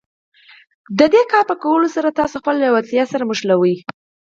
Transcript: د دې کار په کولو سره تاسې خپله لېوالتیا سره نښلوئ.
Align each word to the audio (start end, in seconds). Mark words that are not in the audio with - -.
د 0.99 1.01
دې 1.13 1.21
کار 1.31 1.43
په 1.51 1.55
کولو 1.63 1.87
سره 1.95 2.15
تاسې 2.19 2.35
خپله 2.39 2.57
لېوالتیا 2.63 3.03
سره 3.13 3.23
نښلوئ. 3.29 3.75